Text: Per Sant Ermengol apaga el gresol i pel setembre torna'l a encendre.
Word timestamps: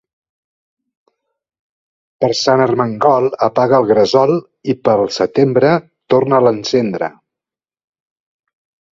Per 2.23 2.29
Sant 2.37 2.63
Ermengol 2.63 3.27
apaga 3.47 3.81
el 3.81 3.85
gresol 3.91 4.33
i 4.73 4.75
pel 4.89 5.03
setembre 5.17 5.75
torna'l 6.15 6.49
a 6.53 6.55
encendre. 6.61 7.11